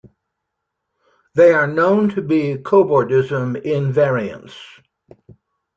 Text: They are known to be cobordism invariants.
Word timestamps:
They 1.35 1.51
are 1.53 1.67
known 1.67 2.09
to 2.15 2.23
be 2.23 2.55
cobordism 2.55 3.63
invariants. 3.63 4.55